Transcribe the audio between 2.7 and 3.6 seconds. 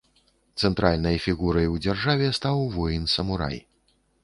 воін-самурай.